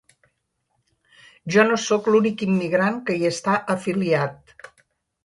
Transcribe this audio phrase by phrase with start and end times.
[1.55, 4.57] Jo no sóc l’únic immigrant que hi està afiliat.